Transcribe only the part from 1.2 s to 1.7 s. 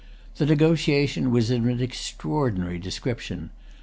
was of